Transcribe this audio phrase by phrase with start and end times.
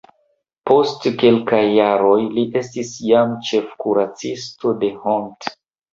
[0.69, 5.53] Post kelkaj jaroj li estis jam ĉefkuracisto de Hont.